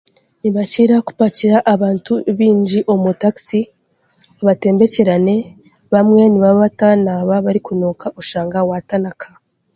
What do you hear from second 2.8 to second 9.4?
omu takisi batembekyerane bamwe nibaba bataanaaba barikunuuka oshanga waatanaka